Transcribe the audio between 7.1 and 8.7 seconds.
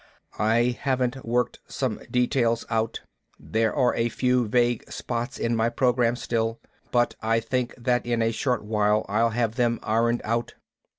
I think that in a short